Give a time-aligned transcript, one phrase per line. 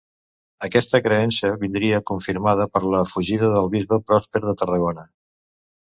[0.67, 5.11] Aquesta creença vindria confirmada per la fugida del bisbe Pròsper de Tarragona.